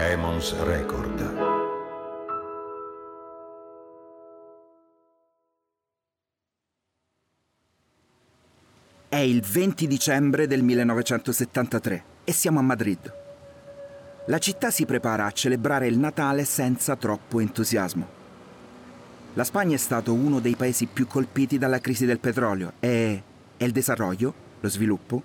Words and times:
Emons 0.00 0.54
Record. 0.62 1.34
È 9.08 9.16
il 9.16 9.42
20 9.42 9.88
dicembre 9.88 10.46
del 10.46 10.62
1973 10.62 12.04
e 12.22 12.30
siamo 12.30 12.60
a 12.60 12.62
Madrid. 12.62 13.12
La 14.26 14.38
città 14.38 14.70
si 14.70 14.86
prepara 14.86 15.24
a 15.24 15.32
celebrare 15.32 15.88
il 15.88 15.98
Natale 15.98 16.44
senza 16.44 16.94
troppo 16.94 17.40
entusiasmo. 17.40 18.06
La 19.34 19.42
Spagna 19.42 19.74
è 19.74 19.78
stato 19.78 20.14
uno 20.14 20.38
dei 20.38 20.54
paesi 20.54 20.86
più 20.86 21.08
colpiti 21.08 21.58
dalla 21.58 21.80
crisi 21.80 22.06
del 22.06 22.20
petrolio 22.20 22.74
e 22.78 23.22
il 23.56 23.72
desarrollo, 23.72 24.34
lo 24.60 24.68
sviluppo, 24.68 25.20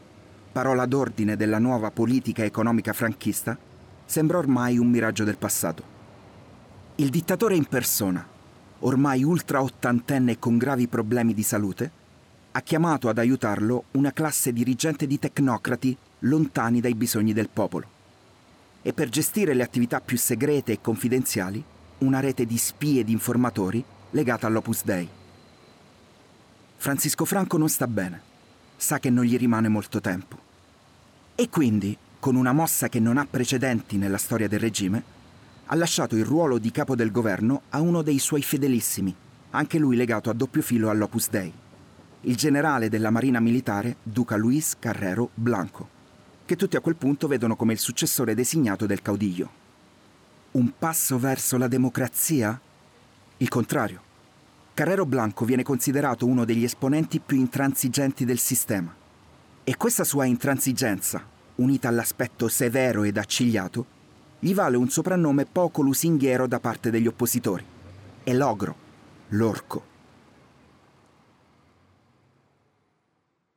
parola 0.52 0.88
d'ordine 0.88 1.36
della 1.36 1.60
nuova 1.60 1.92
politica 1.92 2.44
economica 2.44 2.92
franchista, 2.92 3.56
sembra 4.14 4.38
ormai 4.38 4.78
un 4.78 4.92
miraggio 4.92 5.24
del 5.24 5.38
passato. 5.38 5.82
Il 6.98 7.10
dittatore 7.10 7.56
in 7.56 7.66
persona, 7.66 8.24
ormai 8.82 9.24
ultra 9.24 9.64
ottantenne 9.64 10.34
e 10.34 10.38
con 10.38 10.60
gravi 10.60 10.88
problemi 10.88 11.34
di 11.34 11.42
salute, 11.42 11.90
ha 12.52 12.62
chiamato 12.62 13.10
ad 13.10 13.18
aiutarlo 13.18 13.86
una 13.94 14.14
classe 14.14 14.54
dirigente 14.54 15.08
di 15.08 15.18
tecnocrati 15.18 15.98
lontani 16.20 16.80
dai 16.80 16.94
bisogni 16.94 17.34
del 17.34 17.50
popolo. 17.52 17.88
E 18.84 18.94
per 18.94 19.10
gestire 19.10 19.56
le 19.56 19.64
attività 19.64 20.00
più 20.00 20.16
segrete 20.16 20.74
e 20.74 20.80
confidenziali, 20.80 21.64
una 22.00 22.20
rete 22.20 22.46
di 22.46 22.60
spie 22.60 23.02
e 23.02 23.04
di 23.04 23.14
informatori 23.14 23.84
legata 24.12 24.46
all'Opus 24.46 24.84
Dei. 24.84 25.10
Francisco 26.78 27.26
Franco 27.26 27.58
non 27.58 27.68
sta 27.68 27.88
bene, 27.88 28.22
sa 28.78 29.00
che 29.00 29.10
non 29.10 29.24
gli 29.24 29.38
rimane 29.40 29.70
molto 29.70 30.00
tempo. 30.00 30.38
E 31.34 31.50
quindi, 31.50 31.98
con 32.24 32.38
una 32.38 32.54
mossa 32.54 32.88
che 32.88 33.02
non 33.02 33.18
ha 33.18 33.28
precedenti 33.30 33.98
nella 33.98 34.18
storia 34.18 34.48
del 34.48 34.62
regime, 34.62 35.04
ha 35.66 35.76
lasciato 35.76 36.16
il 36.16 36.24
ruolo 36.24 36.58
di 36.58 36.72
capo 36.72 36.96
del 36.96 37.12
governo 37.12 37.64
a 37.72 37.82
uno 37.82 38.02
dei 38.02 38.18
suoi 38.18 38.42
fedelissimi, 38.42 39.14
anche 39.50 39.78
lui 39.78 39.98
legato 39.98 40.30
a 40.30 40.34
doppio 40.34 40.62
filo 40.62 40.90
all'Opus 40.90 41.28
Dei, 41.30 41.52
il 42.22 42.36
generale 42.38 42.88
della 42.88 43.10
Marina 43.10 43.42
Militare 43.42 43.98
Duca 44.02 44.38
Luis 44.38 44.78
Carrero 44.80 45.32
Blanco, 45.34 45.90
che 46.46 46.56
tutti 46.56 46.78
a 46.78 46.80
quel 46.80 46.96
punto 46.96 47.28
vedono 47.28 47.58
come 47.58 47.74
il 47.74 47.80
successore 47.80 48.34
designato 48.36 48.86
del 48.86 49.02
caudiglio. 49.02 49.50
Un 50.52 50.72
passo 50.80 51.20
verso 51.20 51.58
la 51.58 51.68
democrazia? 51.68 52.58
Il 53.36 53.50
contrario. 53.50 54.02
Carrero 54.74 55.06
Blanco 55.06 55.44
viene 55.44 55.64
considerato 55.64 56.26
uno 56.26 56.46
degli 56.46 56.64
esponenti 56.64 57.20
più 57.20 57.36
intransigenti 57.36 58.24
del 58.24 58.40
sistema. 58.40 58.96
E 59.66 59.76
questa 59.76 60.06
sua 60.06 60.24
intransigenza, 60.24 61.32
unita 61.56 61.88
all'aspetto 61.88 62.48
severo 62.48 63.04
ed 63.04 63.18
accigliato, 63.18 63.86
gli 64.40 64.54
vale 64.54 64.78
un 64.78 64.90
soprannome 64.90 65.46
poco 65.46 65.82
lusinghiero 65.82 66.48
da 66.48 66.60
parte 66.60 66.90
degli 66.90 67.08
oppositori. 67.08 67.64
È 68.24 68.34
l'ogro, 68.34 68.76
l'orco. 69.30 69.92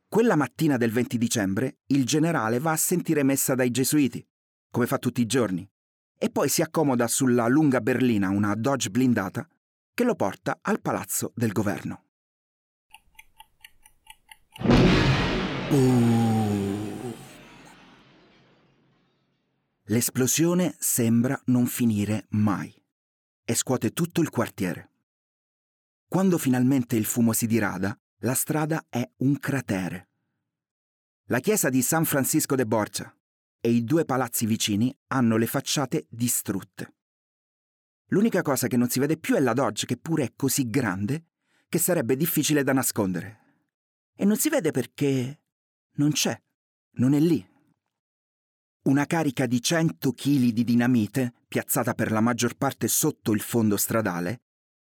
Quella 0.09 0.37
mattina 0.37 0.77
del 0.77 0.93
20 0.93 1.19
dicembre 1.19 1.77
il 1.87 2.07
generale 2.07 2.59
va 2.59 2.73
a 2.73 2.77
sentire 2.77 3.23
messa 3.23 3.55
dai 3.55 3.71
gesuiti, 3.71 4.25
come 4.71 4.87
fa 4.87 4.99
tutti 4.99 5.21
i 5.21 5.27
giorni, 5.27 5.69
e 6.19 6.31
poi 6.31 6.49
si 6.49 6.63
accomoda 6.63 7.07
sulla 7.07 7.47
lunga 7.49 7.81
berlina, 7.81 8.31
una 8.31 8.55
Dodge 8.55 8.89
blindata, 8.89 9.47
che 9.93 10.05
lo 10.05 10.15
porta 10.15 10.59
al 10.63 10.81
palazzo 10.81 11.33
del 11.35 11.53
governo. 11.53 12.03
Uh. 15.71 16.36
L'esplosione 19.89 20.75
sembra 20.81 21.41
non 21.47 21.67
finire 21.67 22.27
mai 22.31 22.75
e 23.45 23.55
scuote 23.55 23.93
tutto 23.93 24.21
il 24.21 24.31
quartiere. 24.31 24.91
Quando 26.09 26.39
finalmente 26.39 26.97
il 26.97 27.05
fumo 27.05 27.33
si 27.33 27.47
dirada, 27.47 27.97
la 28.21 28.35
strada 28.35 28.87
è 28.89 29.09
un 29.19 29.39
cratere. 29.39 30.09
La 31.27 31.39
chiesa 31.39 31.69
di 31.69 31.83
San 31.83 32.05
Francisco 32.05 32.57
de 32.57 32.67
Borgia 32.67 33.17
e 33.61 33.71
i 33.71 33.85
due 33.85 34.05
palazzi 34.05 34.45
vicini 34.45 34.93
hanno 35.09 35.37
le 35.37 35.47
facciate 35.47 36.07
distrutte. 36.09 36.95
L'unica 38.07 38.43
cosa 38.43 38.67
che 38.67 38.77
non 38.77 38.89
si 38.89 38.99
vede 38.99 39.17
più 39.17 39.37
è 39.37 39.41
la 39.41 39.53
Dodge, 39.53 39.87
che 39.87 39.97
pure 39.97 40.25
è 40.25 40.33
così 40.35 40.69
grande 40.69 41.27
che 41.69 41.79
sarebbe 41.79 42.17
difficile 42.17 42.65
da 42.65 42.73
nascondere. 42.73 43.41
E 44.17 44.25
non 44.25 44.37
si 44.37 44.49
vede 44.49 44.73
perché 44.73 45.43
non 45.95 46.11
c'è, 46.11 46.37
non 46.95 47.15
è 47.15 47.21
lì. 47.21 47.55
Una 48.87 49.05
carica 49.05 49.47
di 49.47 49.61
100 49.61 50.13
kg 50.13 50.51
di 50.53 50.63
dinamite, 50.63 51.35
piazzata 51.49 51.93
per 51.93 52.13
la 52.13 52.21
maggior 52.21 52.55
parte 52.55 52.87
sotto 52.87 53.33
il 53.33 53.41
fondo 53.41 53.77
stradale, 53.77 54.43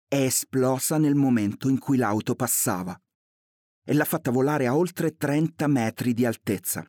è 0.08 0.16
esplosa 0.16 0.98
nel 0.98 1.14
momento 1.14 1.70
in 1.70 1.78
cui 1.78 1.98
l'auto 1.98 2.34
passava 2.34 3.00
e 3.84 3.94
l'ha 3.94 4.04
fatta 4.04 4.32
volare 4.32 4.66
a 4.66 4.76
oltre 4.76 5.16
30 5.16 5.68
metri 5.68 6.16
di 6.16 6.26
altezza, 6.26 6.84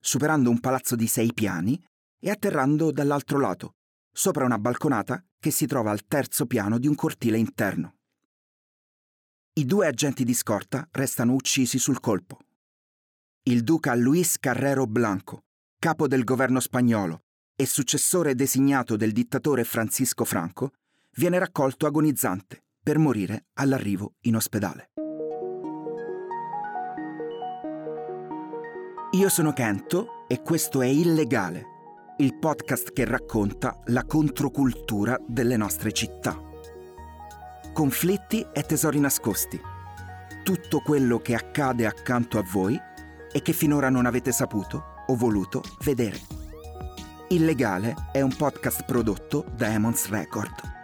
superando 0.00 0.50
un 0.50 0.58
palazzo 0.58 0.96
di 0.96 1.06
sei 1.06 1.32
piani 1.32 1.80
e 2.18 2.30
atterrando 2.30 2.90
dall'altro 2.90 3.38
lato, 3.38 3.76
sopra 4.10 4.44
una 4.44 4.58
balconata 4.58 5.24
che 5.38 5.52
si 5.52 5.66
trova 5.66 5.92
al 5.92 6.04
terzo 6.06 6.46
piano 6.46 6.80
di 6.80 6.88
un 6.88 6.96
cortile 6.96 7.38
interno. 7.38 7.94
I 9.52 9.64
due 9.64 9.86
agenti 9.86 10.24
di 10.24 10.34
scorta 10.34 10.88
restano 10.90 11.32
uccisi 11.34 11.78
sul 11.78 12.00
colpo. 12.00 12.40
Il 13.44 13.62
duca 13.62 13.94
Luis 13.94 14.36
Carrero 14.40 14.88
Blanco, 14.88 15.44
capo 15.78 16.08
del 16.08 16.24
governo 16.24 16.60
spagnolo 16.60 17.22
e 17.54 17.66
successore 17.66 18.34
designato 18.34 18.96
del 18.96 19.12
dittatore 19.12 19.64
Francisco 19.64 20.24
Franco, 20.24 20.72
viene 21.16 21.38
raccolto 21.38 21.86
agonizzante 21.86 22.64
per 22.82 22.98
morire 22.98 23.46
all'arrivo 23.54 24.14
in 24.22 24.36
ospedale. 24.36 24.90
Io 29.12 29.28
sono 29.28 29.52
Kento 29.52 30.26
e 30.28 30.42
questo 30.42 30.82
è 30.82 30.86
Illegale, 30.86 31.64
il 32.18 32.36
podcast 32.38 32.92
che 32.92 33.04
racconta 33.04 33.78
la 33.86 34.04
controcultura 34.04 35.18
delle 35.26 35.56
nostre 35.56 35.92
città. 35.92 36.38
Conflitti 37.72 38.46
e 38.52 38.62
tesori 38.62 39.00
nascosti. 39.00 39.58
Tutto 40.42 40.80
quello 40.80 41.18
che 41.18 41.34
accade 41.34 41.86
accanto 41.86 42.38
a 42.38 42.42
voi 42.42 42.78
e 43.32 43.42
che 43.42 43.52
finora 43.52 43.88
non 43.88 44.06
avete 44.06 44.32
saputo 44.32 44.94
o 45.06 45.16
voluto 45.16 45.62
vedere. 45.82 46.20
Illegale 47.28 47.94
è 48.12 48.20
un 48.20 48.34
podcast 48.34 48.84
prodotto 48.84 49.44
da 49.54 49.72
Emons 49.72 50.08
Record. 50.08 50.74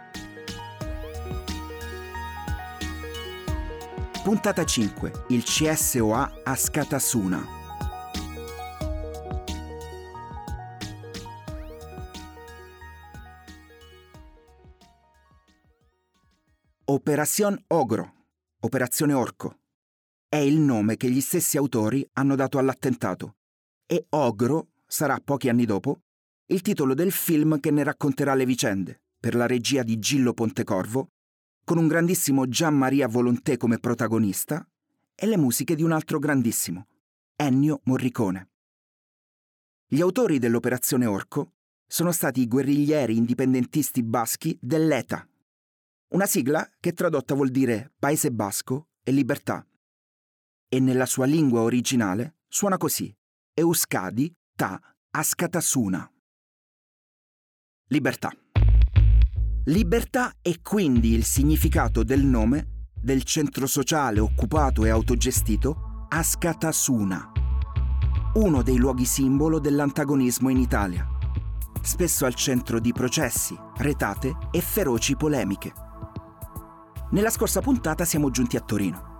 Puntata 4.23 4.63
5. 4.63 5.25
Il 5.29 5.43
CSOA 5.43 6.41
a 6.43 6.55
Scatasuna. 6.55 7.61
Operazione 16.85 17.63
Ogro, 17.67 18.13
Operazione 18.61 19.13
Orco, 19.13 19.59
è 20.29 20.37
il 20.37 20.59
nome 20.59 20.95
che 20.95 21.09
gli 21.09 21.21
stessi 21.21 21.57
autori 21.57 22.07
hanno 22.13 22.35
dato 22.35 22.57
all'attentato 22.57 23.35
e 23.93 24.07
Ogro 24.09 24.69
sarà 24.87 25.19
pochi 25.23 25.49
anni 25.49 25.65
dopo 25.65 26.01
il 26.47 26.61
titolo 26.61 26.95
del 26.95 27.11
film 27.11 27.59
che 27.59 27.69
ne 27.69 27.83
racconterà 27.83 28.33
le 28.33 28.43
vicende, 28.43 29.03
per 29.19 29.35
la 29.35 29.45
regia 29.45 29.83
di 29.83 29.99
Gillo 29.99 30.33
Pontecorvo, 30.33 31.11
con 31.63 31.77
un 31.77 31.87
grandissimo 31.87 32.47
Gian 32.47 32.75
Maria 32.75 33.07
Volonté 33.07 33.55
come 33.55 33.77
protagonista 33.77 34.67
e 35.13 35.27
le 35.27 35.37
musiche 35.37 35.75
di 35.75 35.83
un 35.83 35.91
altro 35.91 36.17
grandissimo, 36.17 36.87
Ennio 37.35 37.81
Morricone. 37.83 38.49
Gli 39.87 40.01
autori 40.01 40.39
dell'Operazione 40.39 41.05
Orco 41.05 41.53
sono 41.85 42.11
stati 42.11 42.41
i 42.41 42.47
guerriglieri 42.47 43.15
indipendentisti 43.15 44.01
baschi 44.01 44.57
dell'ETA, 44.59 45.27
una 46.09 46.25
sigla 46.25 46.67
che 46.79 46.93
tradotta 46.93 47.35
vuol 47.35 47.49
dire 47.49 47.91
Paese 47.99 48.31
Basco 48.31 48.87
e 49.03 49.11
Libertà. 49.11 49.63
E 50.67 50.79
nella 50.79 51.05
sua 51.05 51.25
lingua 51.25 51.61
originale 51.61 52.37
suona 52.47 52.77
così: 52.77 53.15
Euskadi 53.55 54.33
ta 54.57 54.79
Askatasuna. 55.11 56.11
Libertà. 57.89 58.31
Libertà 59.65 60.33
è 60.41 60.59
quindi 60.59 61.13
il 61.13 61.23
significato 61.23 62.03
del 62.03 62.23
nome 62.23 62.87
del 62.99 63.21
centro 63.21 63.67
sociale 63.67 64.19
occupato 64.19 64.85
e 64.85 64.89
autogestito 64.89 66.07
Askatasuna, 66.09 67.31
uno 68.35 68.63
dei 68.63 68.77
luoghi 68.77 69.05
simbolo 69.05 69.59
dell'antagonismo 69.59 70.49
in 70.49 70.57
Italia, 70.57 71.07
spesso 71.79 72.25
al 72.25 72.33
centro 72.33 72.79
di 72.79 72.91
processi, 72.91 73.55
retate 73.77 74.35
e 74.49 74.61
feroci 74.61 75.15
polemiche. 75.15 75.71
Nella 77.11 77.29
scorsa 77.29 77.61
puntata 77.61 78.03
siamo 78.03 78.31
giunti 78.31 78.57
a 78.57 78.61
Torino. 78.61 79.12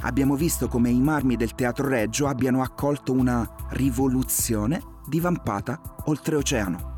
Abbiamo 0.00 0.36
visto 0.36 0.68
come 0.68 0.90
i 0.90 1.00
marmi 1.00 1.36
del 1.36 1.54
Teatro 1.54 1.88
Reggio 1.88 2.26
abbiano 2.26 2.62
accolto 2.62 3.12
una 3.12 3.48
rivoluzione 3.70 4.82
divampata 5.06 5.80
oltreoceano. 6.04 6.94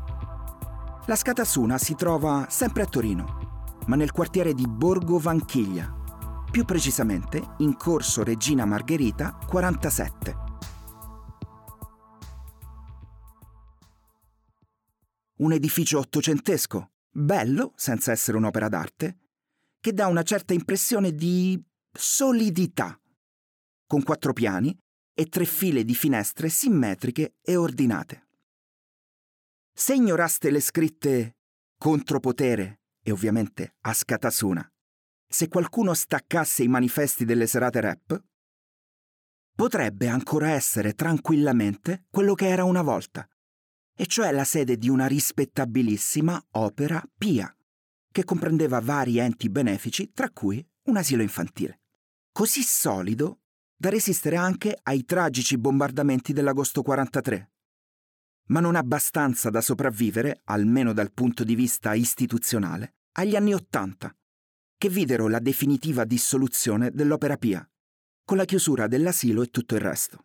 La 1.05 1.15
Scatasuna 1.15 1.77
si 1.77 1.95
trova 1.95 2.47
sempre 2.49 2.83
a 2.83 2.85
Torino, 2.85 3.77
ma 3.87 3.95
nel 3.95 4.11
quartiere 4.11 4.53
di 4.53 4.67
Borgo 4.67 5.17
Vanchiglia, 5.17 5.95
più 6.51 6.65
precisamente 6.65 7.41
in 7.59 7.77
corso 7.77 8.23
Regina 8.23 8.65
Margherita 8.65 9.37
47. 9.47 10.35
Un 15.37 15.53
edificio 15.53 15.99
ottocentesco, 15.99 16.91
bello 17.09 17.71
senza 17.75 18.11
essere 18.11 18.37
un'opera 18.37 18.67
d'arte, 18.67 19.17
che 19.79 19.93
dà 19.93 20.07
una 20.07 20.23
certa 20.23 20.53
impressione 20.53 21.13
di 21.13 21.63
solidità, 21.91 22.99
con 23.85 24.03
quattro 24.03 24.33
piani 24.33 24.77
e 25.13 25.25
tre 25.25 25.45
file 25.45 25.83
di 25.83 25.95
finestre 25.95 26.49
simmetriche 26.49 27.35
e 27.41 27.55
ordinate. 27.55 28.27
Se 29.73 29.93
ignoraste 29.93 30.49
le 30.49 30.59
scritte 30.59 31.37
contropotere 31.77 32.81
e 33.01 33.11
ovviamente 33.11 33.75
Ascatasuna, 33.81 34.67
se 35.27 35.47
qualcuno 35.47 35.93
staccasse 35.93 36.63
i 36.63 36.67
manifesti 36.67 37.25
delle 37.25 37.47
serate 37.47 37.79
rap, 37.81 38.23
potrebbe 39.55 40.07
ancora 40.07 40.51
essere 40.51 40.93
tranquillamente 40.93 42.05
quello 42.09 42.33
che 42.33 42.47
era 42.47 42.63
una 42.63 42.81
volta, 42.81 43.27
e 43.95 44.05
cioè 44.05 44.31
la 44.31 44.45
sede 44.45 44.77
di 44.77 44.89
una 44.89 45.05
rispettabilissima 45.05 46.47
opera 46.51 47.03
pia, 47.17 47.53
che 48.11 48.23
comprendeva 48.23 48.79
vari 48.79 49.17
enti 49.17 49.49
benefici, 49.49 50.11
tra 50.13 50.29
cui 50.29 50.65
un 50.89 50.97
asilo 50.97 51.21
infantile. 51.21 51.81
Così 52.31 52.61
solido 52.61 53.41
da 53.75 53.89
resistere 53.89 54.35
anche 54.35 54.77
ai 54.83 55.05
tragici 55.05 55.57
bombardamenti 55.57 56.33
dell'agosto 56.33 56.81
43, 56.81 57.51
ma 58.47 58.59
non 58.59 58.75
abbastanza 58.75 59.49
da 59.49 59.61
sopravvivere, 59.61 60.41
almeno 60.45 60.91
dal 60.91 61.11
punto 61.13 61.43
di 61.43 61.55
vista 61.55 61.93
istituzionale, 61.93 62.95
agli 63.13 63.35
anni 63.35 63.53
Ottanta, 63.53 64.13
che 64.77 64.89
videro 64.89 65.27
la 65.27 65.39
definitiva 65.39 66.03
dissoluzione 66.03 66.91
dell'Opera 66.91 67.37
Pia, 67.37 67.67
con 68.25 68.37
la 68.37 68.45
chiusura 68.45 68.87
dell'asilo 68.87 69.41
e 69.43 69.47
tutto 69.47 69.75
il 69.75 69.81
resto. 69.81 70.23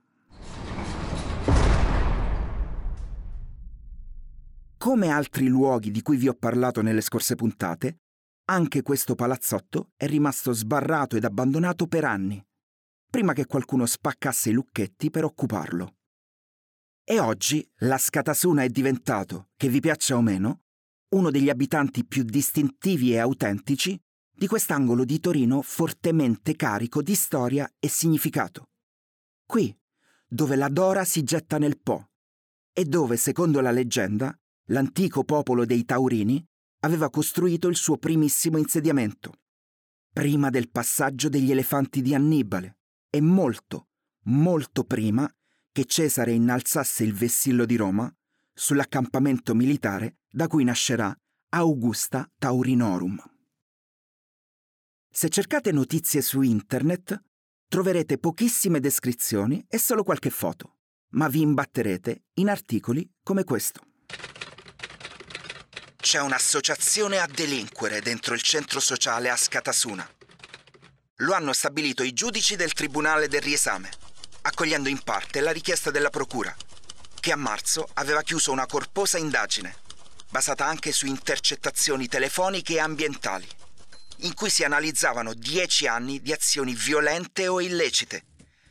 Come 4.78 5.08
altri 5.08 5.46
luoghi 5.46 5.90
di 5.90 6.02
cui 6.02 6.16
vi 6.16 6.28
ho 6.28 6.34
parlato 6.34 6.82
nelle 6.82 7.00
scorse 7.00 7.36
puntate, 7.36 8.00
anche 8.46 8.82
questo 8.82 9.14
palazzotto 9.14 9.92
è 9.96 10.06
rimasto 10.06 10.52
sbarrato 10.52 11.16
ed 11.16 11.24
abbandonato 11.24 11.86
per 11.86 12.04
anni, 12.04 12.44
prima 13.08 13.32
che 13.32 13.46
qualcuno 13.46 13.86
spaccasse 13.86 14.50
i 14.50 14.52
lucchetti 14.52 15.10
per 15.10 15.24
occuparlo. 15.24 15.96
E 17.04 17.20
oggi 17.20 17.66
la 17.78 17.98
Scatasuna 17.98 18.62
è 18.62 18.68
diventato, 18.68 19.50
che 19.56 19.68
vi 19.68 19.80
piaccia 19.80 20.16
o 20.16 20.22
meno, 20.22 20.62
uno 21.10 21.30
degli 21.30 21.48
abitanti 21.48 22.04
più 22.04 22.22
distintivi 22.22 23.12
e 23.12 23.18
autentici 23.18 23.98
di 24.36 24.46
quest'angolo 24.46 25.04
di 25.04 25.20
Torino 25.20 25.62
fortemente 25.62 26.56
carico 26.56 27.02
di 27.02 27.14
storia 27.14 27.70
e 27.78 27.88
significato. 27.88 28.70
Qui, 29.46 29.74
dove 30.26 30.56
la 30.56 30.68
Dora 30.68 31.04
si 31.04 31.22
getta 31.22 31.58
nel 31.58 31.78
Po 31.78 32.10
e 32.72 32.84
dove, 32.84 33.16
secondo 33.16 33.60
la 33.60 33.70
leggenda, 33.70 34.36
l'antico 34.68 35.22
popolo 35.22 35.64
dei 35.64 35.84
Taurini 35.84 36.44
aveva 36.84 37.08
costruito 37.08 37.68
il 37.68 37.76
suo 37.76 37.96
primissimo 37.96 38.58
insediamento, 38.58 39.32
prima 40.12 40.50
del 40.50 40.70
passaggio 40.70 41.30
degli 41.30 41.50
elefanti 41.50 42.02
di 42.02 42.14
Annibale 42.14 42.76
e 43.08 43.22
molto, 43.22 43.88
molto 44.24 44.84
prima 44.84 45.28
che 45.72 45.86
Cesare 45.86 46.32
innalzasse 46.32 47.02
il 47.02 47.14
vessillo 47.14 47.64
di 47.64 47.76
Roma 47.76 48.14
sull'accampamento 48.52 49.54
militare 49.54 50.18
da 50.30 50.46
cui 50.46 50.62
nascerà 50.62 51.16
Augusta 51.48 52.30
Taurinorum. 52.38 53.16
Se 55.10 55.28
cercate 55.30 55.72
notizie 55.72 56.20
su 56.20 56.42
internet, 56.42 57.18
troverete 57.66 58.18
pochissime 58.18 58.78
descrizioni 58.78 59.64
e 59.68 59.78
solo 59.78 60.02
qualche 60.02 60.30
foto, 60.30 60.76
ma 61.12 61.28
vi 61.28 61.40
imbatterete 61.40 62.24
in 62.34 62.50
articoli 62.50 63.10
come 63.22 63.42
questo. 63.44 63.93
C'è 66.04 66.20
un'associazione 66.20 67.18
a 67.18 67.26
delinquere 67.26 68.02
dentro 68.02 68.34
il 68.34 68.42
centro 68.42 68.78
sociale 68.78 69.30
a 69.30 69.38
Scatasuna. 69.38 70.06
Lo 71.20 71.32
hanno 71.32 71.54
stabilito 71.54 72.02
i 72.02 72.12
giudici 72.12 72.56
del 72.56 72.74
Tribunale 72.74 73.26
del 73.26 73.40
Riesame, 73.40 73.88
accogliendo 74.42 74.90
in 74.90 75.02
parte 75.02 75.40
la 75.40 75.50
richiesta 75.50 75.90
della 75.90 76.10
Procura, 76.10 76.54
che 77.18 77.32
a 77.32 77.36
marzo 77.36 77.88
aveva 77.94 78.20
chiuso 78.20 78.52
una 78.52 78.66
corposa 78.66 79.16
indagine, 79.16 79.76
basata 80.28 80.66
anche 80.66 80.92
su 80.92 81.06
intercettazioni 81.06 82.06
telefoniche 82.06 82.74
e 82.74 82.80
ambientali 82.80 83.48
in 84.18 84.34
cui 84.34 84.50
si 84.50 84.62
analizzavano 84.62 85.32
dieci 85.32 85.86
anni 85.86 86.20
di 86.20 86.32
azioni 86.32 86.74
violente 86.74 87.48
o 87.48 87.62
illecite, 87.62 88.26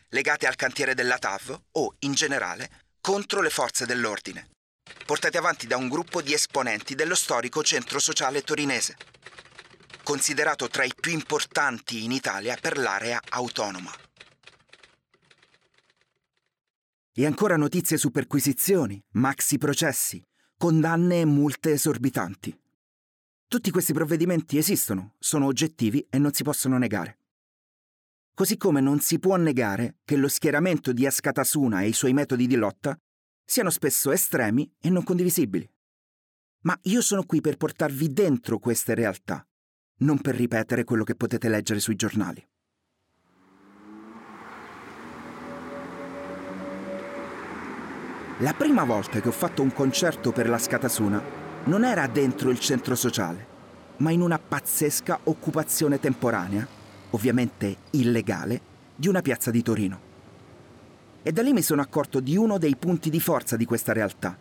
legate 0.10 0.46
al 0.46 0.56
cantiere 0.56 0.94
della 0.94 1.18
TAV 1.18 1.60
o, 1.72 1.96
in 2.02 2.14
generale, 2.14 2.70
contro 3.02 3.42
le 3.42 3.50
forze 3.50 3.88
dell'ordine, 3.88 4.50
portate 5.06 5.38
avanti 5.38 5.68
da 5.68 5.78
un 5.78 5.90
gruppo 5.90 6.22
di 6.22 6.34
esponenti 6.34 6.96
dello 6.96 7.16
storico 7.16 7.62
centro 7.64 8.00
sociale 8.00 8.42
torinese, 8.42 8.96
considerato 10.04 10.68
tra 10.68 10.84
i 10.84 10.94
più 10.98 11.12
importanti 11.12 12.04
in 12.04 12.12
Italia 12.12 12.58
per 12.60 12.78
l'area 12.78 13.20
autonoma. 13.30 13.92
E 17.16 17.26
ancora 17.26 17.58
notizie 17.58 17.98
su 17.98 18.10
perquisizioni, 18.10 19.02
maxi 19.12 19.58
processi, 19.58 20.24
condanne 20.58 21.22
e 21.22 21.26
multe 21.26 21.74
esorbitanti. 21.74 22.58
Tutti 23.48 23.70
questi 23.70 23.94
provvedimenti 23.94 24.58
esistono, 24.58 25.14
sono 25.20 25.46
oggettivi 25.46 26.08
e 26.10 26.18
non 26.18 26.34
si 26.34 26.42
possono 26.42 26.80
negare. 26.80 27.20
Così 28.34 28.58
come 28.58 28.82
non 28.82 29.00
si 29.00 29.20
può 29.20 29.36
negare 29.36 29.98
che 30.04 30.16
lo 30.16 30.28
schieramento 30.28 30.92
di 30.92 31.06
Ascatasuna 31.06 31.82
e 31.82 31.90
i 31.90 31.94
suoi 31.94 32.14
metodi 32.14 32.48
di 32.48 32.56
lotta 32.56 32.98
siano 33.46 33.70
spesso 33.70 34.12
estremi 34.12 34.72
e 34.80 34.90
non 34.90 35.04
condivisibili. 35.04 35.70
Ma 36.62 36.78
io 36.84 37.02
sono 37.02 37.24
qui 37.24 37.42
per 37.42 37.58
portarvi 37.58 38.14
dentro 38.14 38.58
queste 38.58 38.94
realtà, 38.94 39.46
non 40.00 40.20
per 40.20 40.36
ripetere 40.36 40.84
quello 40.84 41.04
che 41.04 41.16
potete 41.16 41.50
leggere 41.50 41.80
sui 41.80 41.96
giornali. 41.96 42.46
La 48.40 48.54
prima 48.54 48.84
volta 48.84 49.22
che 49.22 49.28
ho 49.28 49.32
fatto 49.32 49.62
un 49.62 49.72
concerto 49.72 50.32
per 50.32 50.50
la 50.50 50.58
Scatasuna 50.58 51.22
non 51.66 51.86
era 51.86 52.08
dentro 52.08 52.50
il 52.50 52.60
centro 52.60 52.96
sociale, 52.96 53.48
ma 53.98 54.12
in 54.12 54.22
una 54.22 54.40
pazzesca 54.40 55.20
occupazione 55.24 56.00
temporanea, 56.00 56.68
ovviamente 57.12 57.78
illegale, 57.92 58.62
di 58.96 59.08
una 59.08 59.22
piazza 59.22 59.52
di 59.52 59.62
Torino. 59.62 60.13
E 61.26 61.32
da 61.32 61.42
lì 61.42 61.54
mi 61.54 61.62
sono 61.62 61.82
accorto 61.82 62.20
di 62.20 62.36
uno 62.36 62.58
dei 62.58 62.76
punti 62.76 63.10
di 63.10 63.22
forza 63.22 63.56
di 63.56 63.64
questa 63.64 63.94
realtà, 63.94 64.38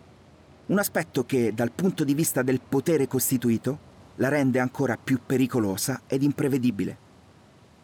un 0.67 0.79
aspetto 0.81 1.25
che, 1.25 1.55
dal 1.55 1.71
punto 1.71 2.03
di 2.03 2.12
vista 2.12 2.43
del 2.43 2.61
potere 2.61 3.07
costituito, 3.07 3.91
la 4.17 4.29
rende 4.29 4.59
ancora 4.59 4.97
più 4.97 5.21
pericolosa 5.25 6.03
ed 6.09 6.25
imprevedibile. 6.25 7.11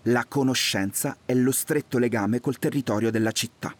La 0.02 0.25
conoscenza 0.26 1.19
e 1.25 1.35
lo 1.37 1.52
stretto 1.52 1.99
legame 1.99 2.40
col 2.40 2.59
territorio 2.59 3.12
della 3.12 3.31
città. 3.31 3.73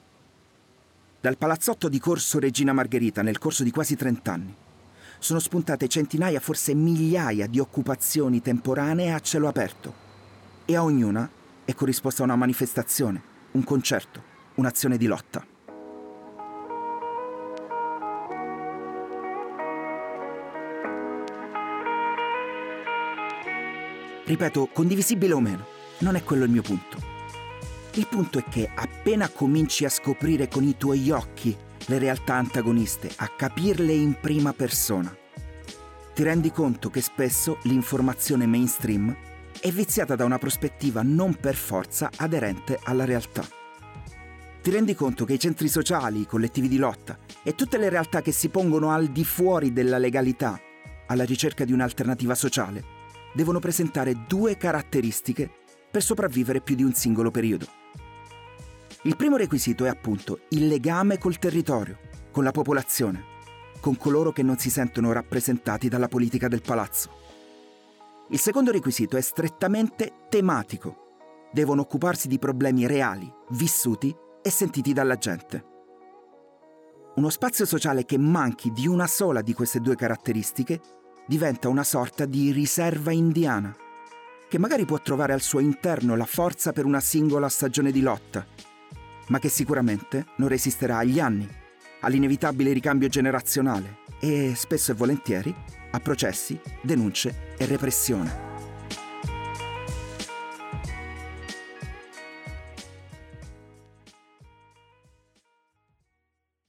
Dal 1.21 1.37
palazzotto 1.37 1.89
di 1.89 1.99
Corso 1.99 2.39
Regina 2.39 2.73
Margherita 2.73 3.23
nel 3.23 3.39
corso 3.39 3.65
di 3.65 3.73
quasi 3.73 3.97
30 3.97 4.33
anni 4.33 4.55
sono 5.19 5.41
spuntate 5.41 5.89
centinaia, 5.89 6.39
forse 6.39 6.75
migliaia 6.75 7.49
di 7.49 7.59
occupazioni 7.59 8.41
temporanee 8.41 9.13
a 9.13 9.19
cielo 9.19 9.49
aperto 9.49 9.93
e 10.65 10.77
a 10.77 10.85
ognuna 10.85 11.29
è 11.65 11.75
corrisposta 11.75 12.23
una 12.23 12.37
manifestazione, 12.37 13.21
un 13.53 13.65
concerto, 13.65 14.37
un'azione 14.59 14.97
di 14.97 15.07
lotta. 15.07 15.45
Ripeto, 24.25 24.69
condivisibile 24.75 25.33
o 25.33 25.41
meno, 25.41 25.65
non 26.01 26.15
è 26.15 26.23
quello 26.23 26.45
il 26.45 26.51
mio 26.51 26.61
punto. 26.61 26.99
Il 27.95 28.07
punto 28.07 28.39
è 28.39 28.45
che 28.45 28.71
appena 28.75 29.29
cominci 29.31 29.87
a 29.87 29.89
scoprire 29.89 30.49
con 30.49 30.65
i 30.65 30.77
tuoi 30.77 31.11
occhi 31.11 31.57
le 31.87 31.99
realtà 31.99 32.35
antagoniste, 32.35 33.11
a 33.17 33.29
capirle 33.29 33.93
in 33.93 34.19
prima 34.21 34.53
persona. 34.53 35.17
Ti 36.15 36.23
rendi 36.23 36.53
conto 36.53 36.91
che 36.91 37.01
spesso 37.01 37.59
l'informazione 37.63 38.47
mainstream 38.47 39.17
è 39.61 39.71
viziata 39.71 40.15
da 40.15 40.25
una 40.25 40.39
prospettiva 40.39 41.03
non 41.03 41.35
per 41.35 41.55
forza 41.55 42.11
aderente 42.17 42.79
alla 42.83 43.07
realtà. 43.07 43.58
Ti 44.69 44.75
rendi 44.75 44.95
conto 44.95 45.25
che 45.25 45.33
i 45.33 45.39
centri 45.39 45.67
sociali, 45.67 46.21
i 46.21 46.27
collettivi 46.27 46.69
di 46.69 46.77
lotta 46.77 47.17
e 47.43 47.55
tutte 47.55 47.79
le 47.79 47.89
realtà 47.89 48.21
che 48.21 48.33
si 48.33 48.51
pongono 48.51 48.91
al 48.91 49.07
di 49.07 49.25
fuori 49.25 49.73
della 49.73 49.97
legalità 49.97 50.61
alla 51.07 51.25
ricerca 51.25 51.65
di 51.65 51.73
un'alternativa 51.73 52.35
sociale 52.35 52.85
devono 53.33 53.61
presentare 53.61 54.27
due 54.29 54.59
caratteristiche 54.59 55.51
per 55.91 56.03
sopravvivere 56.03 56.61
più 56.61 56.75
di 56.75 56.83
un 56.83 56.93
singolo 56.93 57.31
periodo. 57.31 57.67
Il 59.05 59.17
primo 59.17 59.39
requisito 59.39 59.87
è 59.87 59.89
appunto 59.89 60.41
il 60.51 60.67
legame 60.67 61.17
col 61.17 61.39
territorio, 61.39 61.97
con 62.31 62.45
la 62.45 62.51
popolazione. 62.51 63.25
con 63.81 63.97
coloro 63.97 64.33
che 64.33 64.43
non 64.43 64.59
si 64.59 64.69
sentono 64.69 65.13
rappresentati 65.13 65.89
dalla 65.89 66.09
politica 66.09 66.47
del 66.47 66.61
palazzo. 66.61 67.09
Il 68.29 68.39
secondo 68.39 68.71
requisito 68.71 69.17
è 69.17 69.23
strettamente 69.23 70.27
tematico. 70.29 71.49
Devono 71.53 71.81
occuparsi 71.81 72.29
di 72.29 72.39
problemi 72.39 72.87
reali, 72.87 73.33
vissuti 73.53 74.15
e 74.49 74.51
sentiti 74.51 74.93
dalla 74.93 75.17
gente. 75.17 75.77
Uno 77.17 77.29
spazio 77.29 77.67
sociale 77.67 78.05
che 78.05 78.19
manchi 78.19 78.73
di 78.73 78.87
una 78.87 79.07
sola 79.07 79.43
di 79.43 79.53
queste 79.53 79.81
due 79.81 79.95
caratteristiche 79.95 80.81
diventa 81.27 81.69
una 81.69 81.85
sorta 81.85 82.25
di 82.25 82.51
riserva 82.51 83.13
indiana, 83.13 83.75
che 84.49 84.59
magari 84.59 84.87
può 84.87 85.01
trovare 85.01 85.35
al 85.35 85.43
suo 85.43 85.61
interno 85.61 86.17
la 86.17 86.25
forza 86.25 86.73
per 86.73 86.87
una 86.87 87.01
singola 87.01 87.49
stagione 87.49 87.91
di 87.91 88.01
lotta, 88.01 88.47
ma 89.29 89.39
che 89.39 89.51
sicuramente 89.51 90.27
non 90.37 90.49
resisterà 90.49 90.99
agli 90.99 91.21
anni, 91.21 91.47
all'inevitabile 92.01 92.73
ricambio 92.73 93.09
generazionale 93.09 93.99
e 94.21 94.55
spesso 94.57 94.93
e 94.93 94.95
volentieri 94.95 95.55
a 95.91 96.01
processi, 96.01 96.59
denunce 96.81 97.55
e 97.59 97.67
repressione. 97.67 98.48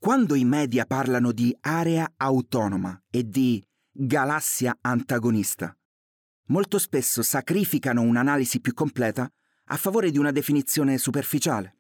Quando 0.10 0.34
i 0.34 0.44
media 0.44 0.88
parlano 0.88 1.32
di 1.32 1.56
area 1.62 2.14
autonoma 2.18 3.00
e 3.12 3.30
di 3.30 3.64
galassia 3.92 4.76
antagonista, 4.82 5.72
molto 6.46 6.80
spesso 6.80 7.22
sacrificano 7.22 8.02
un'analisi 8.02 8.60
più 8.60 8.74
completa 8.74 9.30
a 9.66 9.78
favore 9.78 10.10
di 10.10 10.18
una 10.18 10.32
definizione 10.32 10.98
superficiale 10.98 11.78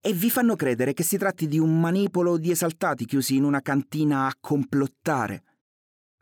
e 0.00 0.12
vi 0.12 0.30
fanno 0.30 0.54
credere 0.54 0.92
che 0.92 1.02
si 1.02 1.18
tratti 1.18 1.48
di 1.48 1.58
un 1.58 1.80
manipolo 1.80 2.38
di 2.38 2.52
esaltati 2.52 3.06
chiusi 3.06 3.34
in 3.34 3.42
una 3.42 3.60
cantina 3.60 4.28
a 4.28 4.36
complottare, 4.38 5.42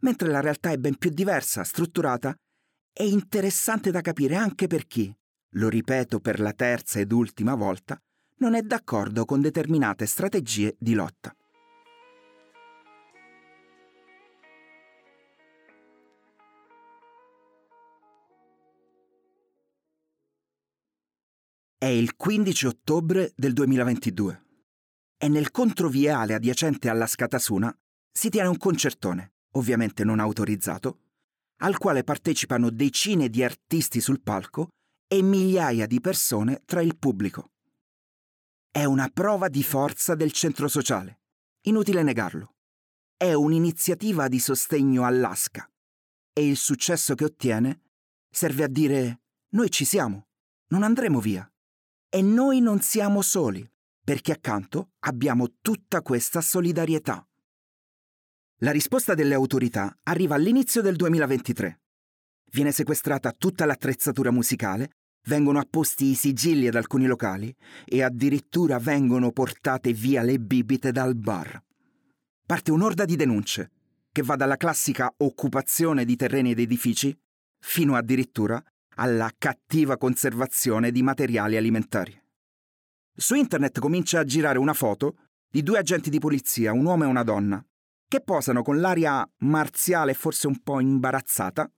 mentre 0.00 0.30
la 0.30 0.40
realtà 0.40 0.70
è 0.70 0.78
ben 0.78 0.96
più 0.96 1.10
diversa, 1.10 1.64
strutturata 1.64 2.34
e 2.94 3.06
interessante 3.06 3.90
da 3.90 4.00
capire 4.00 4.36
anche 4.36 4.68
per 4.68 4.86
chi, 4.86 5.14
lo 5.56 5.68
ripeto 5.68 6.18
per 6.18 6.40
la 6.40 6.54
terza 6.54 6.98
ed 6.98 7.12
ultima 7.12 7.54
volta, 7.54 8.00
non 8.38 8.54
è 8.54 8.62
d'accordo 8.62 9.26
con 9.26 9.42
determinate 9.42 10.06
strategie 10.06 10.76
di 10.78 10.94
lotta. 10.94 11.36
È 21.82 21.86
il 21.86 22.14
15 22.14 22.66
ottobre 22.66 23.32
del 23.34 23.52
2022 23.54 24.44
e 25.18 25.26
nel 25.26 25.50
controviale 25.50 26.34
adiacente 26.34 26.88
alla 26.88 27.08
Scatasuna 27.08 27.76
si 28.08 28.28
tiene 28.28 28.46
un 28.46 28.56
concertone, 28.56 29.32
ovviamente 29.54 30.04
non 30.04 30.20
autorizzato, 30.20 31.00
al 31.56 31.78
quale 31.78 32.04
partecipano 32.04 32.70
decine 32.70 33.28
di 33.28 33.42
artisti 33.42 34.00
sul 34.00 34.22
palco 34.22 34.68
e 35.08 35.22
migliaia 35.22 35.88
di 35.88 36.00
persone 36.00 36.62
tra 36.64 36.80
il 36.82 36.96
pubblico. 36.96 37.50
È 38.70 38.84
una 38.84 39.08
prova 39.12 39.48
di 39.48 39.64
forza 39.64 40.14
del 40.14 40.30
centro 40.30 40.68
sociale, 40.68 41.22
inutile 41.62 42.04
negarlo. 42.04 42.54
È 43.16 43.32
un'iniziativa 43.32 44.28
di 44.28 44.38
sostegno 44.38 45.04
all'Asca 45.04 45.68
e 46.32 46.46
il 46.46 46.56
successo 46.56 47.16
che 47.16 47.24
ottiene 47.24 47.80
serve 48.30 48.62
a 48.62 48.68
dire 48.68 49.22
noi 49.54 49.68
ci 49.68 49.84
siamo, 49.84 50.28
non 50.68 50.84
andremo 50.84 51.18
via. 51.18 51.44
E 52.14 52.20
noi 52.20 52.60
non 52.60 52.80
siamo 52.80 53.22
soli, 53.22 53.66
perché 54.04 54.32
accanto 54.32 54.90
abbiamo 55.06 55.54
tutta 55.62 56.02
questa 56.02 56.42
solidarietà. 56.42 57.26
La 58.58 58.70
risposta 58.70 59.14
delle 59.14 59.32
autorità 59.32 59.96
arriva 60.02 60.34
all'inizio 60.34 60.82
del 60.82 60.94
2023. 60.96 61.80
Viene 62.50 62.70
sequestrata 62.70 63.32
tutta 63.32 63.64
l'attrezzatura 63.64 64.30
musicale, 64.30 64.90
vengono 65.24 65.58
apposti 65.58 66.10
i 66.10 66.14
sigilli 66.14 66.66
ad 66.66 66.74
alcuni 66.74 67.06
locali 67.06 67.50
e 67.86 68.02
addirittura 68.02 68.78
vengono 68.78 69.32
portate 69.32 69.94
via 69.94 70.20
le 70.20 70.38
bibite 70.38 70.92
dal 70.92 71.16
bar. 71.16 71.64
Parte 72.44 72.72
un'orda 72.72 73.06
di 73.06 73.16
denunce, 73.16 73.70
che 74.12 74.20
va 74.20 74.36
dalla 74.36 74.58
classica 74.58 75.10
occupazione 75.16 76.04
di 76.04 76.16
terreni 76.16 76.50
ed 76.50 76.58
edifici 76.58 77.18
fino 77.58 77.94
addirittura 77.94 78.62
alla 78.96 79.30
cattiva 79.36 79.96
conservazione 79.96 80.90
di 80.90 81.02
materiali 81.02 81.56
alimentari. 81.56 82.20
Su 83.14 83.34
internet 83.34 83.78
comincia 83.78 84.20
a 84.20 84.24
girare 84.24 84.58
una 84.58 84.74
foto 84.74 85.16
di 85.48 85.62
due 85.62 85.78
agenti 85.78 86.10
di 86.10 86.18
polizia, 86.18 86.72
un 86.72 86.84
uomo 86.84 87.04
e 87.04 87.06
una 87.06 87.22
donna, 87.22 87.64
che 88.08 88.20
posano 88.20 88.62
con 88.62 88.80
l'aria 88.80 89.26
marziale 89.38 90.12
e 90.12 90.14
forse 90.14 90.46
un 90.46 90.62
po' 90.62 90.80
imbarazzata 90.80 91.70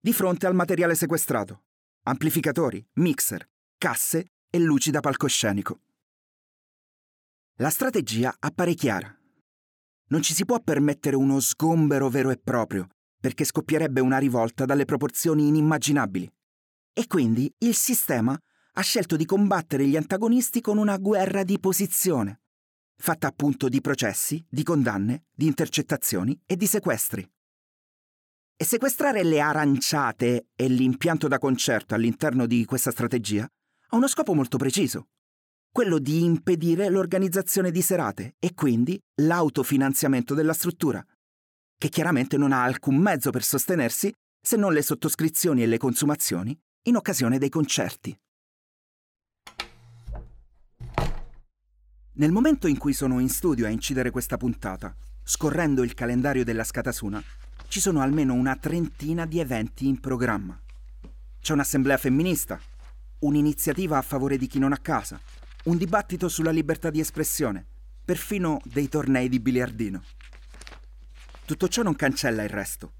di 0.00 0.12
fronte 0.12 0.46
al 0.46 0.54
materiale 0.54 0.94
sequestrato, 0.94 1.62
amplificatori, 2.04 2.84
mixer, 2.94 3.48
casse 3.78 4.32
e 4.50 4.58
luci 4.58 4.90
da 4.90 5.00
palcoscenico. 5.00 5.80
La 7.56 7.70
strategia 7.70 8.34
appare 8.38 8.74
chiara. 8.74 9.16
Non 10.08 10.22
ci 10.22 10.34
si 10.34 10.44
può 10.44 10.60
permettere 10.60 11.16
uno 11.16 11.38
sgombero 11.38 12.08
vero 12.08 12.30
e 12.30 12.36
proprio, 12.36 12.88
perché 13.20 13.44
scoppierebbe 13.44 14.00
una 14.00 14.18
rivolta 14.18 14.64
dalle 14.64 14.84
proporzioni 14.84 15.46
inimmaginabili. 15.46 16.30
E 16.94 17.06
quindi 17.06 17.52
il 17.58 17.74
sistema 17.74 18.38
ha 18.74 18.80
scelto 18.82 19.16
di 19.16 19.24
combattere 19.24 19.86
gli 19.86 19.96
antagonisti 19.96 20.60
con 20.60 20.76
una 20.76 20.98
guerra 20.98 21.42
di 21.42 21.58
posizione, 21.58 22.42
fatta 22.96 23.28
appunto 23.28 23.68
di 23.68 23.80
processi, 23.80 24.44
di 24.48 24.62
condanne, 24.62 25.24
di 25.34 25.46
intercettazioni 25.46 26.38
e 26.44 26.56
di 26.56 26.66
sequestri. 26.66 27.26
E 28.56 28.64
sequestrare 28.64 29.24
le 29.24 29.40
aranciate 29.40 30.48
e 30.54 30.68
l'impianto 30.68 31.28
da 31.28 31.38
concerto 31.38 31.94
all'interno 31.94 32.46
di 32.46 32.64
questa 32.64 32.90
strategia 32.90 33.44
ha 33.88 33.96
uno 33.96 34.06
scopo 34.06 34.34
molto 34.34 34.58
preciso, 34.58 35.08
quello 35.70 35.98
di 35.98 36.22
impedire 36.22 36.90
l'organizzazione 36.90 37.70
di 37.70 37.80
serate 37.80 38.36
e 38.38 38.52
quindi 38.52 39.00
l'autofinanziamento 39.22 40.34
della 40.34 40.52
struttura, 40.52 41.02
che 41.78 41.88
chiaramente 41.88 42.36
non 42.36 42.52
ha 42.52 42.62
alcun 42.62 42.96
mezzo 42.96 43.30
per 43.30 43.42
sostenersi 43.42 44.12
se 44.40 44.56
non 44.56 44.74
le 44.74 44.82
sottoscrizioni 44.82 45.62
e 45.62 45.66
le 45.66 45.78
consumazioni 45.78 46.58
in 46.84 46.96
occasione 46.96 47.38
dei 47.38 47.48
concerti. 47.48 48.18
Nel 52.14 52.32
momento 52.32 52.66
in 52.66 52.76
cui 52.76 52.92
sono 52.92 53.20
in 53.20 53.28
studio 53.28 53.66
a 53.66 53.68
incidere 53.68 54.10
questa 54.10 54.36
puntata, 54.36 54.94
scorrendo 55.22 55.84
il 55.84 55.94
calendario 55.94 56.42
della 56.42 56.64
Scatasuna, 56.64 57.22
ci 57.68 57.78
sono 57.78 58.00
almeno 58.00 58.34
una 58.34 58.56
trentina 58.56 59.26
di 59.26 59.38
eventi 59.38 59.86
in 59.86 60.00
programma. 60.00 60.60
C'è 61.40 61.52
un'assemblea 61.52 61.96
femminista, 61.96 62.60
un'iniziativa 63.20 63.96
a 63.96 64.02
favore 64.02 64.36
di 64.36 64.48
chi 64.48 64.58
non 64.58 64.72
ha 64.72 64.78
casa, 64.78 65.20
un 65.64 65.76
dibattito 65.76 66.28
sulla 66.28 66.50
libertà 66.50 66.90
di 66.90 66.98
espressione, 66.98 67.64
perfino 68.04 68.60
dei 68.64 68.88
tornei 68.88 69.28
di 69.28 69.38
biliardino. 69.38 70.02
Tutto 71.44 71.68
ciò 71.68 71.82
non 71.82 71.94
cancella 71.94 72.42
il 72.42 72.50
resto, 72.50 72.92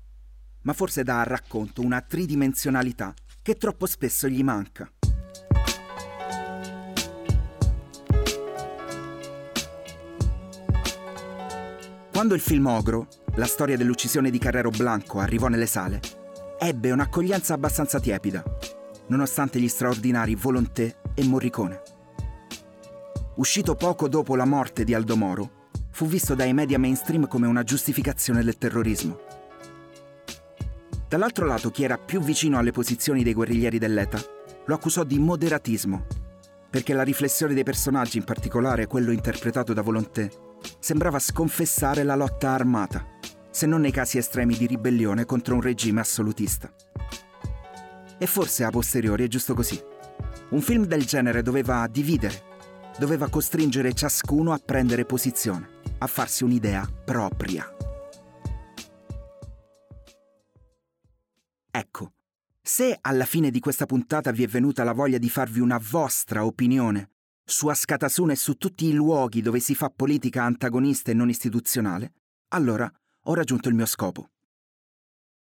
ma 0.63 0.73
forse 0.73 1.03
dà 1.03 1.19
al 1.19 1.27
racconto 1.27 1.83
una 1.83 2.01
tridimensionalità 2.01 3.13
che 3.43 3.57
troppo 3.57 3.87
spesso 3.87 4.29
gli 4.29 4.43
manca. 4.45 4.89
Quando 12.13 12.35
il 12.35 12.41
film 12.41 12.67
Ogro, 12.67 13.09
la 13.35 13.47
storia 13.47 13.77
dell'uccisione 13.77 14.31
di 14.31 14.39
Carrero 14.39 14.71
Blanco, 14.71 15.19
arrivò 15.19 15.49
nelle 15.49 15.67
sale, 15.67 16.01
ebbe 16.61 16.93
un'accoglienza 16.93 17.55
abbastanza 17.55 17.99
tiepida, 17.99 18.45
nonostante 19.09 19.59
gli 19.59 19.67
straordinari 19.67 20.37
Volonté 20.37 20.99
e 21.15 21.25
Morricone. 21.25 21.83
Uscito 23.37 23.75
poco 23.75 24.09
dopo 24.09 24.37
la 24.37 24.45
morte 24.45 24.85
di 24.85 24.95
Aldo 24.95 25.17
Moro, 25.17 25.69
fu 25.91 26.07
visto 26.07 26.35
dai 26.35 26.53
media 26.53 26.79
mainstream 26.79 27.27
come 27.27 27.49
una 27.49 27.65
giustificazione 27.65 28.45
del 28.45 28.57
terrorismo. 28.57 29.32
Dall'altro 31.13 31.45
lato, 31.45 31.71
chi 31.71 31.85
era 31.85 31.99
più 31.99 32.23
vicino 32.23 32.57
alle 32.57 32.71
posizioni 32.71 33.23
dei 33.23 33.35
guerriglieri 33.35 33.79
dell'ETA 33.79 34.19
lo 34.65 34.75
accusò 34.75 35.05
di 35.05 35.19
moderatismo, 35.19 36.07
perché 36.71 36.95
la 36.95 37.03
riflessione 37.03 37.53
dei 37.53 37.65
personaggi, 37.65 38.17
in 38.17 38.25
particolare 38.25 38.87
quello 38.87 39.13
interpretato 39.13 39.75
da 39.75 39.83
Volonté, 39.83 40.31
sembrava 40.79 41.19
sconfessare 41.19 42.03
la 42.03 42.15
lotta 42.15 42.53
armata, 42.53 43.07
se 43.51 43.67
non 43.67 43.83
nei 43.83 43.91
casi 43.91 44.17
estremi 44.17 44.57
di 44.57 44.67
ribellione 44.67 45.27
contro 45.27 45.55
un 45.55 45.61
regime 45.61 46.01
assolutista. 46.01 46.73
E 48.17 48.27
forse 48.27 48.65
a 48.65 48.71
posteriori 48.71 49.25
è 49.25 49.29
giusto 49.29 49.53
così. 49.53 49.79
Un 50.49 50.63
film 50.63 50.87
del 50.87 51.05
genere 51.05 51.43
doveva 51.43 51.87
dividere, 51.89 52.43
doveva 52.99 53.29
costringere 53.29 53.93
ciascuno 53.93 54.55
a 54.55 54.61
prendere 54.65 55.05
posizione, 55.05 55.69
a 55.99 56.07
farsi 56.07 56.43
un'idea 56.43 56.89
propria. 57.05 57.72
Ecco, 61.75 62.13
se 62.61 62.99
alla 63.01 63.25
fine 63.25 63.51
di 63.51 63.59
questa 63.59 63.87
puntata 63.87 64.31
vi 64.31 64.43
è 64.43 64.47
venuta 64.47 64.85
la 64.85 64.93
voglia 64.93 65.17
di 65.17 65.31
farvi 65.31 65.59
una 65.59 65.81
vostra 65.83 66.45
opinione 66.45 67.13
su 67.43 67.67
Ascatasuna 67.69 68.33
e 68.33 68.37
su 68.37 68.57
tutti 68.57 68.85
i 68.85 68.93
luoghi 68.93 69.41
dove 69.41 69.59
si 69.59 69.75
fa 69.75 69.89
politica 69.89 70.43
antagonista 70.45 71.11
e 71.11 71.15
non 71.15 71.31
istituzionale, 71.31 72.13
allora 72.49 72.93
ho 73.23 73.35
raggiunto 73.35 73.71
il 73.71 73.75
mio 73.75 73.87
scopo. 73.87 74.33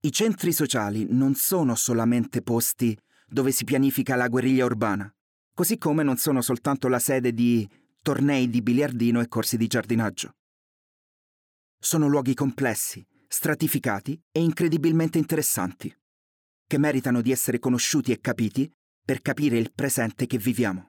I 0.01 0.13
centri 0.13 0.53
sociali 0.53 1.07
non 1.09 1.35
sono 1.35 1.75
solamente 1.75 2.43
posti 2.43 2.95
dove 3.27 3.51
si 3.51 3.65
pianifica 3.65 4.15
la 4.15 4.29
guerriglia 4.29 4.67
urbana, 4.67 5.11
così 5.55 5.79
come 5.79 6.03
non 6.03 6.19
sono 6.19 6.43
soltanto 6.43 6.89
la 6.89 6.99
sede 6.99 7.33
di 7.33 7.67
tornei 8.03 8.51
di 8.51 8.61
biliardino 8.61 9.23
e 9.23 9.29
corsi 9.29 9.57
di 9.57 9.67
giardinaggio. 9.67 10.35
Sono 11.79 12.07
luoghi 12.07 12.35
complessi, 12.35 13.03
stratificati 13.29 14.21
e 14.31 14.43
incredibilmente 14.43 15.17
interessanti, 15.17 15.95
che 16.73 16.79
meritano 16.79 17.21
di 17.21 17.31
essere 17.31 17.59
conosciuti 17.59 18.13
e 18.13 18.21
capiti 18.23 18.73
per 19.05 19.21
capire 19.21 19.59
il 19.59 19.73
presente 19.75 20.27
che 20.27 20.39
viviamo. 20.39 20.89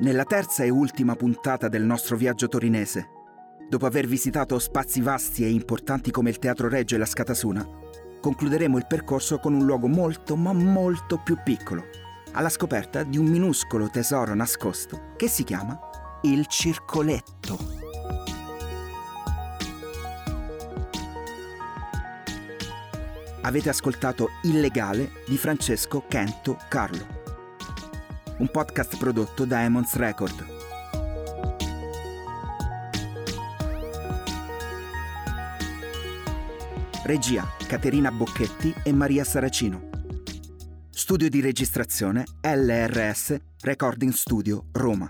Nella 0.00 0.24
terza 0.24 0.64
e 0.64 0.68
ultima 0.68 1.16
puntata 1.16 1.68
del 1.68 1.82
nostro 1.82 2.18
viaggio 2.18 2.46
torinese, 2.46 3.06
dopo 3.70 3.86
aver 3.86 4.06
visitato 4.06 4.58
spazi 4.58 5.00
vasti 5.00 5.44
e 5.44 5.48
importanti 5.48 6.10
come 6.10 6.28
il 6.28 6.38
Teatro 6.38 6.68
Reggio 6.68 6.96
e 6.96 6.98
la 6.98 7.06
Scatasuna, 7.06 7.66
concluderemo 8.20 8.76
il 8.76 8.86
percorso 8.86 9.38
con 9.38 9.54
un 9.54 9.64
luogo 9.64 9.88
molto 9.88 10.36
ma 10.36 10.52
molto 10.52 11.22
più 11.24 11.38
piccolo, 11.42 11.84
alla 12.32 12.50
scoperta 12.50 13.02
di 13.02 13.16
un 13.16 13.24
minuscolo 13.24 13.88
tesoro 13.88 14.34
nascosto 14.34 15.14
che 15.16 15.26
si 15.26 15.42
chiama 15.42 15.80
il 16.24 16.46
Circoletto. 16.48 17.81
Avete 23.42 23.68
ascoltato 23.68 24.28
Illegale 24.42 25.10
di 25.26 25.36
Francesco 25.36 26.04
Kento 26.08 26.56
Carlo 26.68 27.20
un 28.42 28.50
podcast 28.50 28.96
prodotto 28.96 29.44
da 29.44 29.62
Emons 29.62 29.94
Record. 29.94 30.46
Regia 37.04 37.46
Caterina 37.66 38.10
Bocchetti 38.10 38.74
e 38.82 38.92
Maria 38.92 39.22
Saracino. 39.22 39.90
Studio 40.90 41.28
di 41.28 41.40
registrazione 41.40 42.24
LRS 42.42 43.36
Recording 43.60 44.12
Studio 44.12 44.66
Roma. 44.72 45.08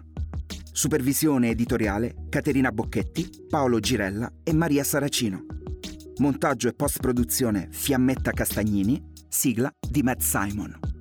Supervisione 0.73 1.49
editoriale 1.49 2.15
Caterina 2.29 2.71
Bocchetti, 2.71 3.47
Paolo 3.49 3.81
Girella 3.81 4.31
e 4.43 4.53
Maria 4.53 4.85
Saracino. 4.85 5.52
Montaggio 6.23 6.69
e 6.69 6.73
post-produzione 6.73 7.67
Fiammetta 7.73 8.31
Castagnini, 8.31 9.11
sigla 9.29 9.69
di 9.91 10.05
Matt 10.05 10.21
Simon. 10.21 10.92